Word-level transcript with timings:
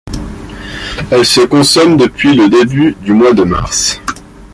Elle 1.11 1.27
se 1.27 1.41
consomme 1.45 1.95
depuis 1.95 2.33
le 2.33 2.49
début 2.49 2.95
du 3.01 3.13
mois 3.13 3.33
de 3.33 3.43
mars. 3.43 4.01